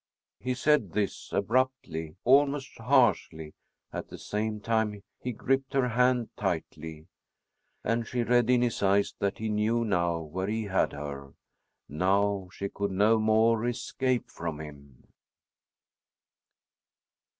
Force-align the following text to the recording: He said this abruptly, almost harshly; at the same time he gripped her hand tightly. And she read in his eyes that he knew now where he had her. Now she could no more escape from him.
He 0.39 0.55
said 0.55 0.93
this 0.93 1.31
abruptly, 1.31 2.15
almost 2.23 2.75
harshly; 2.79 3.53
at 3.93 4.07
the 4.09 4.17
same 4.17 4.59
time 4.59 5.03
he 5.19 5.31
gripped 5.31 5.73
her 5.73 5.89
hand 5.89 6.31
tightly. 6.35 7.05
And 7.83 8.07
she 8.07 8.23
read 8.23 8.49
in 8.49 8.63
his 8.63 8.81
eyes 8.81 9.13
that 9.19 9.37
he 9.37 9.47
knew 9.47 9.85
now 9.85 10.19
where 10.21 10.47
he 10.47 10.63
had 10.63 10.93
her. 10.93 11.35
Now 11.87 12.49
she 12.51 12.67
could 12.67 12.89
no 12.89 13.19
more 13.19 13.63
escape 13.67 14.31
from 14.31 14.59
him. 14.59 15.03